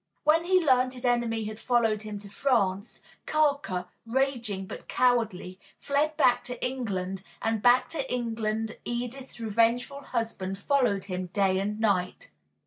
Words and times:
When 0.23 0.45
he 0.45 0.59
learned 0.65 0.93
his 0.93 1.05
enemy 1.05 1.45
had 1.45 1.59
followed 1.59 2.01
him 2.01 2.17
to 2.21 2.27
France, 2.27 3.03
Carker, 3.27 3.85
raging, 4.07 4.65
but 4.65 4.87
cowardly, 4.87 5.59
fled 5.77 6.17
back 6.17 6.43
to 6.45 6.59
England; 6.65 7.21
and 7.39 7.61
back 7.61 7.87
to 7.89 8.11
England 8.11 8.77
Edith's 8.83 9.39
revengeful 9.39 10.01
husband 10.05 10.59
followed 10.59 11.05
him 11.05 11.27
day 11.27 11.59
and 11.59 11.79
night. 11.79 12.31